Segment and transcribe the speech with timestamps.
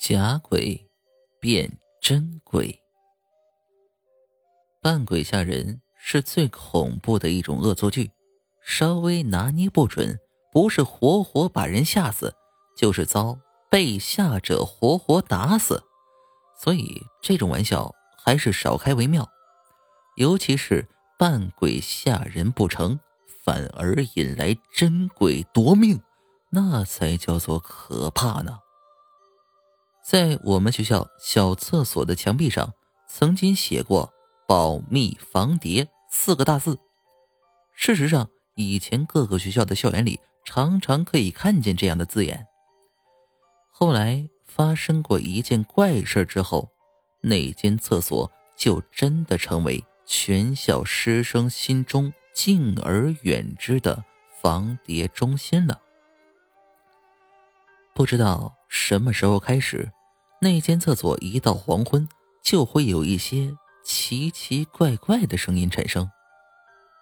[0.00, 0.88] 假鬼
[1.38, 2.80] 变真鬼，
[4.80, 8.10] 扮鬼吓人是最恐怖的一种恶作剧。
[8.62, 10.18] 稍微拿捏不准，
[10.50, 12.34] 不是活活把人吓死，
[12.74, 13.38] 就是遭
[13.70, 15.82] 被吓者活活打死。
[16.58, 19.28] 所以这种玩笑还是少开为妙。
[20.16, 20.88] 尤其是
[21.18, 22.98] 扮鬼吓人不成，
[23.44, 26.00] 反而引来真鬼夺命，
[26.48, 28.60] 那才叫做可怕呢。
[30.10, 32.74] 在我们学校小厕所的墙壁上，
[33.06, 34.12] 曾经写过
[34.44, 36.76] “保密防谍”四个大字。
[37.76, 42.44] 事实上，以前各个学校的校园里常常可以看见这样的字眼。
[43.70, 46.68] 后来发生过一件怪事之后，
[47.20, 54.02] 那间厕所就真的成为全校师生心中敬而远之的
[54.42, 55.80] 防谍中心了。
[57.94, 59.88] 不知道什么时候开始，
[60.42, 62.08] 那间厕所一到黄昏
[62.42, 66.10] 就会有一些奇奇怪怪的声音产生，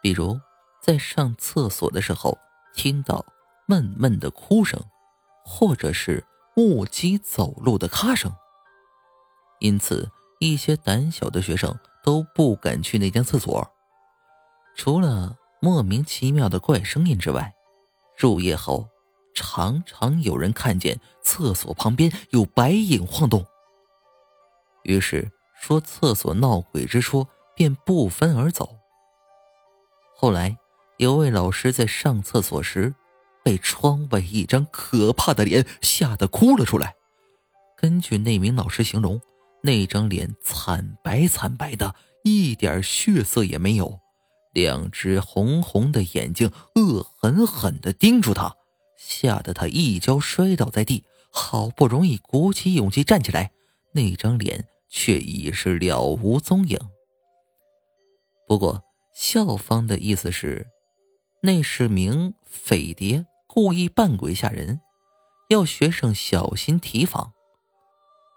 [0.03, 0.41] 比如
[0.83, 2.37] 在上厕所的时候
[2.75, 3.25] 听到
[3.67, 4.83] 闷闷的哭声，
[5.45, 6.25] 或者是
[6.57, 8.33] 木屐走路的咔声。
[9.61, 13.71] 因此，一些胆小的学生都不敢去那间厕所。
[14.75, 17.55] 除了莫名其妙的怪声音之外，
[18.17, 18.89] 入夜后。
[19.41, 23.47] 常常有人看见厕所旁边有白影晃动，
[24.83, 28.69] 于是说厕所闹鬼之说便不分而走。
[30.17, 30.59] 后来
[30.97, 32.93] 有位老师在上厕所时，
[33.45, 36.97] 被窗外一张可怕的脸吓得哭了出来。
[37.77, 39.21] 根据那名老师形容，
[39.63, 41.95] 那张脸惨白惨白的，
[42.25, 44.01] 一点血色也没有，
[44.53, 48.53] 两只红红的眼睛恶狠狠地盯住他。
[48.99, 53.53] 吓得他一跤摔倒在地，好不容易鼓起勇气站起来，
[53.93, 56.79] 那张脸却已是了无踪影。
[58.47, 58.83] 不过
[59.15, 60.67] 校方的意思是，
[61.43, 64.81] 那是名匪谍故意扮鬼吓人，
[65.49, 67.33] 要学生小心提防。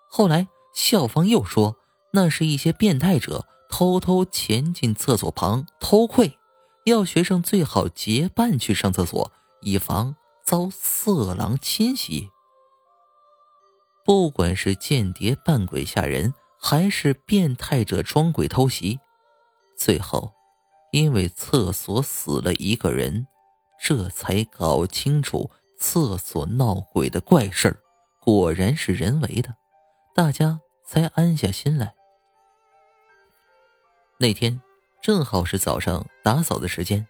[0.09, 1.77] 后来校方又说，
[2.13, 6.37] 那是一些变态者偷偷潜进厕所旁偷窥，
[6.85, 9.31] 要学生最好结伴去上厕所，
[9.61, 10.15] 以防。
[10.43, 12.29] 遭色狼侵袭，
[14.03, 18.99] 不管是间谍扮鬼吓人，还是变态者装鬼偷袭，
[19.77, 20.33] 最后
[20.91, 23.27] 因为厕所死了一个人，
[23.81, 27.79] 这才搞清楚厕所闹鬼的怪事儿，
[28.19, 29.55] 果然是人为的，
[30.13, 31.93] 大家才安下心来。
[34.17, 34.61] 那天
[35.01, 37.07] 正好是早上打扫的时间，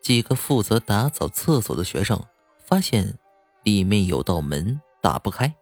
[0.00, 2.24] 几个负责打扫厕所的学生。
[2.68, 3.18] 发现
[3.62, 5.54] 里面有道门打不开，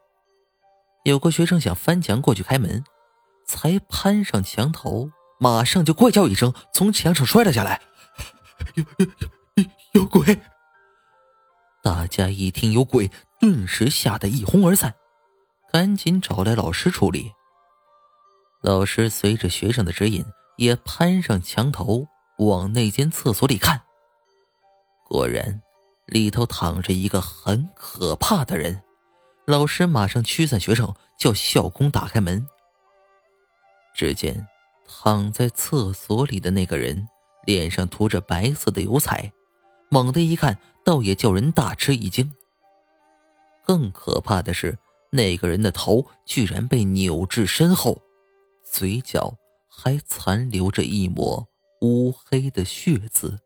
[1.05, 2.83] 有个学生想翻墙过去开门，
[3.47, 5.09] 才攀上墙头，
[5.39, 7.81] 马上就怪叫一声，从墙上摔了下来。
[8.75, 9.07] 有有
[9.55, 10.41] 有有鬼！
[11.81, 14.93] 大家一听有鬼，顿时吓得一哄而散，
[15.73, 17.31] 赶紧找来老师处理。
[18.63, 20.25] 老师随着学生的指引，
[20.57, 23.81] 也攀上墙头，往那间厕所里看，
[25.09, 25.63] 果然。
[26.07, 28.83] 里头躺着一个很可怕的人，
[29.45, 32.47] 老师马上驱散学生，叫校工打开门。
[33.95, 34.47] 只见
[34.87, 37.09] 躺在厕所里的那个人
[37.45, 39.33] 脸上涂着白色的油彩，
[39.89, 42.33] 猛地一看，倒也叫人大吃一惊。
[43.65, 44.79] 更可怕的是，
[45.11, 48.01] 那个人的头居然被扭至身后，
[48.63, 49.37] 嘴角
[49.69, 51.49] 还残留着一抹
[51.81, 53.41] 乌黑的血渍。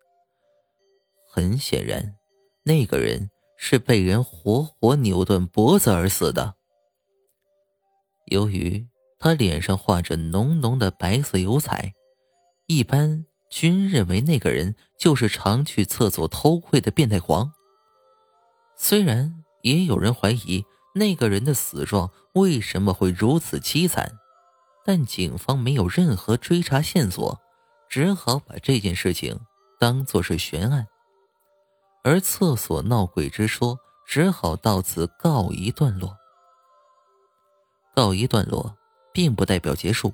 [1.26, 2.16] 很显然。
[2.64, 6.54] 那个人是被人活活扭断脖子而死的。
[8.26, 8.86] 由于
[9.18, 11.94] 他脸上画着浓浓的白色油彩，
[12.66, 17.52] 一般均认为那个人就是常去厕所偷窥的变态狂。
[18.76, 24.12] 虽然也有人怀疑那个人的死状为什么会如此凄惨，
[24.84, 27.38] 但警方没有任何追查线索，
[27.88, 29.38] 只好把这件事情
[29.78, 30.86] 当作是悬案。
[32.02, 36.16] 而厕所闹鬼之说只好到此告一段落。
[37.94, 38.74] 告一段落，
[39.12, 40.12] 并不代表结束。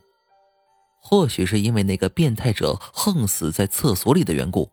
[1.00, 4.68] 或许是因为那个变态者横死在厕所里的缘故，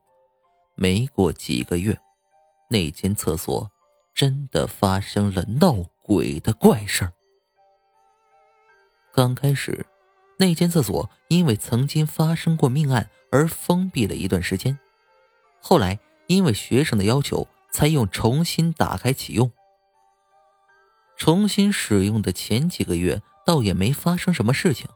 [0.73, 1.95] 没过几个月，
[2.69, 3.69] 那间厕所
[4.15, 7.13] 真的发生了闹鬼的怪事儿。
[9.13, 9.85] 刚开始，
[10.39, 14.79] 那间厕所因为曾经发生过命案而封闭了一段时间，
[15.61, 15.99] 后来。
[16.27, 19.51] 因为学生的要求，才用重新打开启用。
[21.17, 24.87] 重新使用的前几个月，倒也没发生什么事情，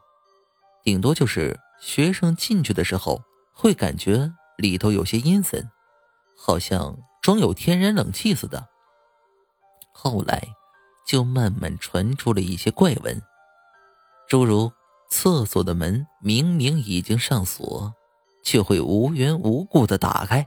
[0.82, 3.22] 顶多就是学生进去的时候
[3.52, 5.70] 会感觉里头有些阴森，
[6.36, 8.68] 好像装有天然冷气似的。
[9.92, 10.42] 后来，
[11.06, 13.20] 就慢慢传出了一些怪闻，
[14.28, 14.70] 诸如
[15.08, 17.94] 厕所的门明明已经上锁，
[18.44, 20.46] 却会无缘无故的打开，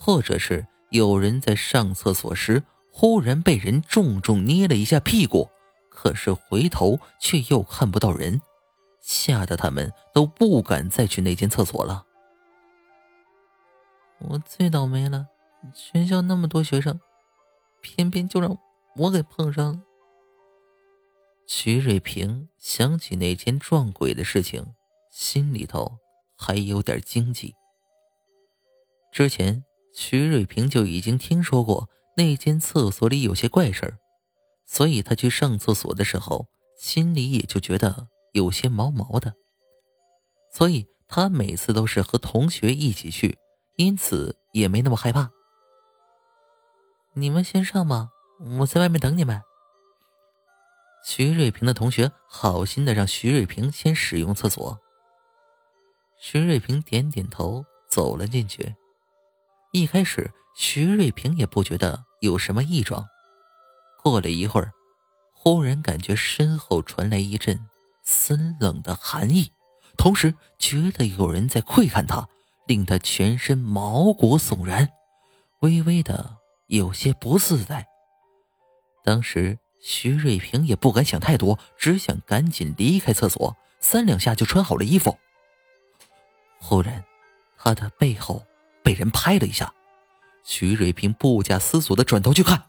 [0.00, 2.64] 或者是有人在上厕所时。
[2.92, 5.48] 忽然被人重重捏了一下屁股，
[5.88, 8.42] 可是回头却又看不到人，
[9.00, 12.04] 吓得他们都不敢再去那间厕所了。
[14.18, 15.28] 我最倒霉了，
[15.72, 17.00] 全校那么多学生，
[17.80, 18.58] 偏偏就让
[18.96, 19.80] 我给碰上了。
[21.46, 24.74] 徐瑞平想起那天撞鬼的事情，
[25.12, 25.98] 心里头
[26.36, 27.54] 还有点惊悸。
[29.12, 29.64] 之前
[29.94, 31.88] 徐瑞平就已经听说过。
[32.16, 33.96] 那间厕所里有些怪事儿，
[34.66, 39.32] 所以他去上厕所的时候，心里也就觉得有些毛毛的。
[40.52, 43.38] 所以他每次都是和同学一起去，
[43.76, 45.30] 因此也没那么害怕。
[47.14, 48.10] 你们先上吧，
[48.58, 49.40] 我在外面等你们。
[51.06, 54.78] 徐瑞平的同学好心的让徐瑞平先使用厕所。
[56.18, 58.74] 徐瑞平点点头，走了进去。
[59.72, 62.04] 一开始，徐瑞平也不觉得。
[62.20, 63.08] 有什么异状？
[64.02, 64.72] 过了一会儿，
[65.32, 67.66] 忽然感觉身后传来一阵
[68.02, 69.50] 森冷的寒意，
[69.96, 72.28] 同时觉得有人在窥看他，
[72.66, 74.90] 令他全身毛骨悚然，
[75.60, 76.36] 微微的
[76.66, 77.86] 有些不自在。
[79.02, 85.16] 当时徐瑞平也不敢想太多，只想赶紧离开厕所，三两下就穿好了衣服。
[86.58, 87.02] 忽然，
[87.56, 88.44] 他的背后
[88.90, 89.72] 被人拍了一下。
[90.42, 92.64] 徐瑞平不假思索的转头去看，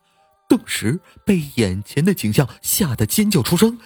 [0.47, 3.79] 顿时被眼前的景象吓得尖叫出声。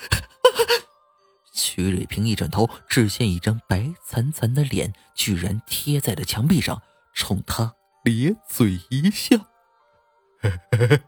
[1.54, 6.82] 徐瑞平一转头，只见一张白惨惨的脸居然贴在了墙壁上，
[7.14, 9.38] 冲他咧嘴一笑。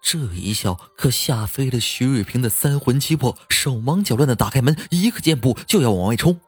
[0.00, 6.40] 这一笑可吓飞了徐瑞平的三魂七魄，手忙脚乱的打开门，一个箭步就要往外冲。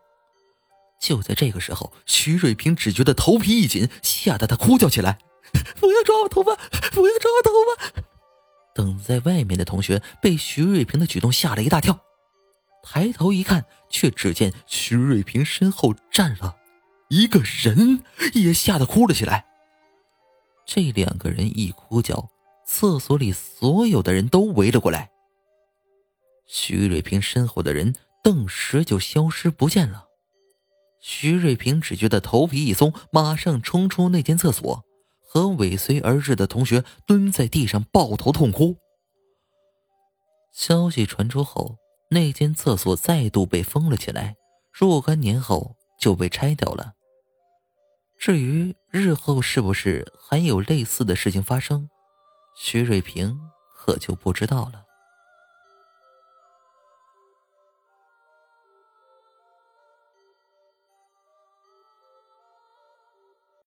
[1.01, 5.19] 就在这个时候，徐瑞平只觉得头皮一紧，吓得他哭叫起来
[5.81, 6.55] ：“不要抓我头发！
[6.91, 8.03] 不要抓我头发！”
[8.75, 11.99] 等在外面的同学被徐瑞平的举动吓了一大跳，
[12.83, 16.57] 抬头一看，却只见徐瑞平身后站了
[17.09, 18.05] 一个人，
[18.35, 19.47] 也吓得哭了起来。
[20.67, 22.29] 这两个人一哭叫，
[22.67, 25.11] 厕所里所有的人都围了过来。
[26.47, 30.10] 徐瑞平身后的人顿时就消失不见了。
[31.01, 34.85] 徐瑞平只觉得头皮一松，马上冲出那间厕所，
[35.27, 38.77] 和尾随而至的同学蹲在地上抱头痛哭。
[40.53, 41.77] 消息传出后，
[42.11, 44.35] 那间厕所再度被封了起来，
[44.73, 46.93] 若干年后就被拆掉了。
[48.19, 51.89] 至于日后是不是还有类似的事情发生，
[52.55, 53.41] 徐瑞平
[53.75, 54.85] 可就不知道了。